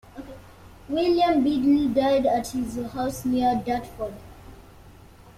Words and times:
William 0.89 1.43
Bedle 1.43 1.87
died 1.89 2.25
at 2.25 2.47
his 2.47 2.75
house 2.91 3.23
near 3.23 3.61
Dartford. 3.63 4.15